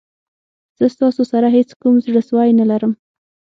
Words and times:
زه 0.77 0.85
ستاسو 0.95 1.21
سره 1.31 1.47
هېڅ 1.57 1.69
کوم 1.81 1.95
زړه 2.05 2.21
سوی 2.29 2.49
نه 2.59 2.65
لرم. 2.71 2.91